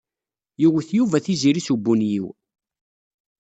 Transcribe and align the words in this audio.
Yewwet 0.61 0.89
Yuba 0.97 1.17
Tiziri 1.25 1.61
s 1.65 1.69
ubunyiw. 1.73 2.25